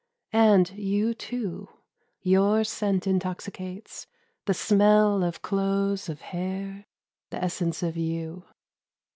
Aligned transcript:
And 0.33 0.71
you 0.71 1.13
too— 1.13 1.69
Your 2.33 2.63
scent 2.63 3.05
intoxicates; 3.05 4.07
the 4.45 4.53
smell 4.55 5.23
Of 5.23 5.43
clothes, 5.43 6.09
of 6.09 6.21
hair, 6.21 6.87
the 7.29 7.43
essence 7.43 7.83
of 7.83 7.95
you. 7.95 8.43